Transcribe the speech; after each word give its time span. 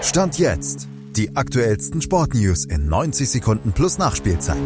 Stand 0.00 0.38
jetzt. 0.38 0.88
Die 1.16 1.34
aktuellsten 1.36 2.00
Sportnews 2.00 2.64
in 2.64 2.88
90 2.88 3.28
Sekunden 3.28 3.72
plus 3.72 3.98
Nachspielzeit. 3.98 4.56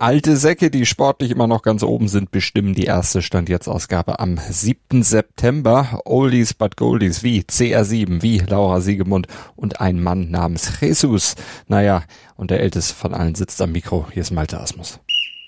Alte 0.00 0.36
Säcke, 0.36 0.72
die 0.72 0.84
sportlich 0.84 1.30
immer 1.30 1.46
noch 1.46 1.62
ganz 1.62 1.84
oben 1.84 2.08
sind, 2.08 2.32
bestimmen 2.32 2.74
die 2.74 2.84
erste 2.84 3.22
Stand 3.22 3.48
jetzt 3.48 3.68
Ausgabe 3.68 4.18
am 4.18 4.38
7. 4.38 5.04
September. 5.04 6.00
Oldies 6.04 6.52
but 6.52 6.76
Goldies 6.76 7.22
wie 7.22 7.42
CR7, 7.42 8.22
wie 8.22 8.38
Laura 8.38 8.80
Siegemund 8.80 9.28
und 9.54 9.80
ein 9.80 10.02
Mann 10.02 10.30
namens 10.30 10.80
Jesus. 10.80 11.36
Naja, 11.68 12.02
und 12.36 12.50
der 12.50 12.60
älteste 12.60 12.94
von 12.94 13.14
allen 13.14 13.36
sitzt 13.36 13.62
am 13.62 13.70
Mikro. 13.70 14.06
Hier 14.12 14.22
ist 14.22 14.32
Malte 14.32 14.60
Asmus. 14.60 14.98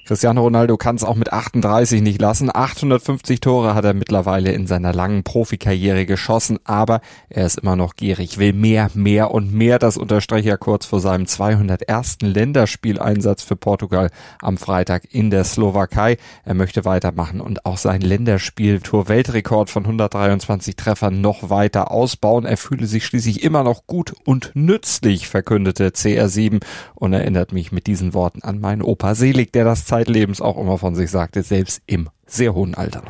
Cristiano 0.06 0.42
Ronaldo 0.42 0.76
kann 0.76 0.94
es 0.94 1.02
auch 1.02 1.16
mit 1.16 1.32
38 1.32 2.00
nicht 2.00 2.20
lassen. 2.20 2.48
850 2.54 3.40
Tore 3.40 3.74
hat 3.74 3.84
er 3.84 3.92
mittlerweile 3.92 4.52
in 4.52 4.68
seiner 4.68 4.92
langen 4.92 5.24
Profikarriere 5.24 6.06
geschossen, 6.06 6.60
aber 6.62 7.00
er 7.28 7.44
ist 7.44 7.58
immer 7.58 7.74
noch 7.74 7.96
gierig, 7.96 8.38
will 8.38 8.52
mehr, 8.52 8.88
mehr 8.94 9.32
und 9.32 9.52
mehr. 9.52 9.80
Das 9.80 9.96
unterstreicht 9.96 10.46
er 10.46 10.58
kurz 10.58 10.86
vor 10.86 11.00
seinem 11.00 11.26
201. 11.26 12.18
Länderspieleinsatz 12.20 13.42
für 13.42 13.56
Portugal 13.56 14.10
am 14.40 14.58
Freitag 14.58 15.12
in 15.12 15.30
der 15.30 15.42
Slowakei. 15.42 16.18
Er 16.44 16.54
möchte 16.54 16.84
weitermachen 16.84 17.40
und 17.40 17.66
auch 17.66 17.76
sein 17.76 18.00
Länderspiel-Tour-Weltrekord 18.00 19.70
von 19.70 19.86
123 19.86 20.76
Treffern 20.76 21.20
noch 21.20 21.50
weiter 21.50 21.90
ausbauen. 21.90 22.44
Er 22.44 22.58
fühle 22.58 22.86
sich 22.86 23.04
schließlich 23.06 23.42
immer 23.42 23.64
noch 23.64 23.88
gut 23.88 24.14
und 24.24 24.52
nützlich, 24.54 25.26
verkündete 25.26 25.88
CR7 25.88 26.62
und 26.94 27.12
erinnert 27.12 27.50
mich 27.50 27.72
mit 27.72 27.88
diesen 27.88 28.14
Worten 28.14 28.42
an 28.42 28.60
meinen 28.60 28.82
Opa 28.82 29.16
Selig, 29.16 29.52
der 29.52 29.64
das 29.64 29.84
Zeitlebens 29.96 30.42
auch 30.42 30.58
immer 30.58 30.76
von 30.76 30.94
sich 30.94 31.10
sagte, 31.10 31.42
selbst 31.42 31.80
im 31.86 32.10
sehr 32.26 32.54
hohen 32.54 32.74
Alter. 32.74 33.02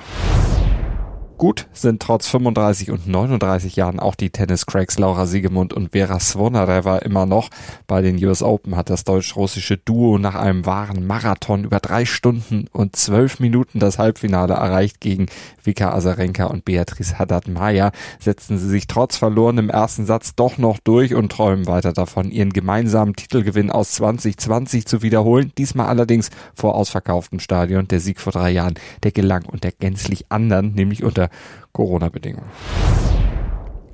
Gut 1.39 1.67
sind 1.75 2.01
trotz 2.01 2.29
35 2.29 2.91
und 2.91 3.07
39 3.07 3.77
Jahren 3.77 4.01
auch 4.01 4.15
die 4.15 4.31
Tennis-Cracks 4.31 4.99
Laura 4.99 5.27
Siegemund 5.27 5.75
und 5.75 5.93
Vera 5.93 6.19
Svonareva 6.19 6.97
immer 6.99 7.27
noch. 7.27 7.51
Bei 7.87 8.01
den 8.01 8.17
US 8.25 8.43
Open 8.43 8.75
hat 8.75 8.89
das 8.89 9.05
deutsch-russische 9.05 9.77
Duo 9.77 10.17
nach 10.17 10.35
einem 10.35 10.65
wahren 10.65 11.07
Marathon 11.07 11.65
über 11.65 11.79
drei 11.79 12.07
Stunden 12.07 12.69
und 12.73 12.97
zwölf 12.97 13.39
Minuten 13.39 13.81
das 13.81 13.99
Halbfinale 13.99 14.55
erreicht 14.55 14.99
gegen 15.01 15.27
Vika 15.63 15.93
Azarenka 15.93 16.47
und 16.47 16.65
Beatrice 16.65 17.19
Haddad-Maja. 17.19 17.91
Setzen 18.19 18.57
sie 18.57 18.69
sich 18.69 18.87
trotz 18.87 19.19
verlorenem 19.19 19.69
ersten 19.69 20.07
Satz 20.07 20.35
doch 20.37 20.57
noch 20.57 20.79
durch 20.79 21.15
und 21.15 21.31
träumen 21.31 21.67
weiter 21.67 21.93
davon, 21.93 22.31
ihren 22.31 22.55
gemeinsamen 22.55 23.15
Titelgewinn 23.15 23.71
aus 23.71 23.93
2020 23.93 24.87
zu 24.87 25.03
wiederholen. 25.03 25.53
Diesmal 25.59 25.89
allerdings 25.89 26.31
vor 26.55 26.77
ausverkauftem 26.77 27.41
Stadion. 27.41 27.89
Der 27.89 28.01
Sieg 28.01 28.21
vor 28.21 28.33
drei 28.33 28.53
Jahren, 28.53 28.75
der 29.03 29.13
gelang 29.13 29.45
unter 29.45 29.71
gänzlich 29.71 30.27
anderen, 30.31 30.73
nämlich 30.73 31.05
unter 31.05 31.26
Corona-Bedingungen. 31.73 32.51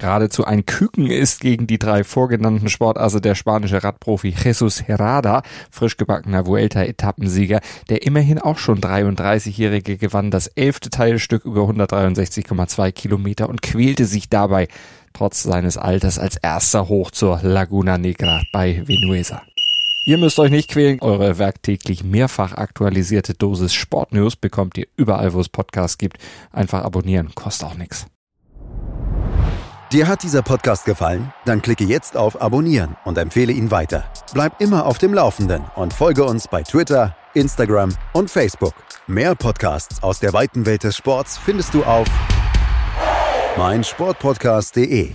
Geradezu 0.03 0.45
ein 0.45 0.67
Küken 0.67 1.07
ist 1.07 1.41
gegen 1.41 1.69
die 1.69 1.79
drei 1.79 2.03
vorgenannten 2.03 2.69
Sportasse 2.69 3.21
der 3.21 3.37
spanische 3.37 3.85
Radprofi 3.85 4.35
Jesus 4.37 4.83
Herrada, 4.83 5.43
frisch 5.71 5.97
gebackener 5.97 6.45
Vuelta-Etappensieger, 6.45 7.61
der 7.89 8.03
immerhin 8.05 8.41
auch 8.41 8.59
schon 8.59 8.81
33-Jährige 8.81 9.99
gewann 9.99 10.33
das 10.33 10.49
elfte 10.49 10.91
Teilstück 10.91 11.45
über 11.45 11.69
163,2 11.69 12.91
Kilometer 12.91 13.49
und 13.49 13.63
quälte 13.63 14.05
sich 14.07 14.29
dabei 14.29 14.67
trotz 15.13 15.45
seines 15.45 15.77
Alters 15.77 16.19
als 16.19 16.35
erster 16.35 16.89
hoch 16.89 17.13
zur 17.13 17.39
Laguna 17.43 17.97
Negra 17.97 18.43
bei 18.53 18.83
Venuesa. 18.85 19.43
Ihr 20.05 20.19
müsst 20.19 20.39
euch 20.41 20.51
nicht 20.51 20.69
quälen. 20.69 21.01
Eure 21.01 21.39
werktäglich 21.39 22.03
mehrfach 22.03 22.55
aktualisierte 22.55 23.35
Dosis 23.35 23.73
Sportnews 23.73 24.35
bekommt 24.35 24.77
ihr 24.77 24.87
überall, 24.97 25.33
wo 25.33 25.41
es 25.41 25.49
Podcasts 25.49 25.97
gibt. 25.97 26.19
Einfach 26.51 26.83
abonnieren, 26.83 27.33
kostet 27.35 27.69
auch 27.69 27.75
nichts. 27.75 28.07
Dir 29.93 30.09
hat 30.09 30.23
dieser 30.23 30.43
Podcast 30.43 30.87
gefallen? 30.87 31.33
Dann 31.45 31.61
klicke 31.63 31.85
jetzt 31.85 32.17
auf 32.17 32.41
Abonnieren 32.41 32.97
und 33.05 33.19
empfehle 33.19 33.53
ihn 33.53 33.71
weiter. 33.71 34.05
Bleib 34.33 34.61
immer 34.61 34.87
auf 34.87 34.99
dem 34.99 35.13
Laufenden 35.13 35.65
und 35.77 35.93
folge 35.93 36.25
uns 36.25 36.49
bei 36.49 36.63
Twitter, 36.63 37.15
Instagram 37.35 37.95
und 38.13 38.31
Facebook. 38.31 38.75
Mehr 39.07 39.35
Podcasts 39.35 40.03
aus 40.03 40.19
der 40.19 40.33
weiten 40.33 40.67
Welt 40.67 40.83
des 40.83 40.97
Sports 40.97 41.37
findest 41.37 41.75
du 41.75 41.85
auf 41.85 42.09
meinsportpodcast.de. 43.59 45.13